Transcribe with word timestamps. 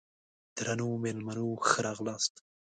درنو 0.55 0.87
مېلمنو 1.03 1.47
ښه 1.67 1.79
راغلاست! 1.87 2.33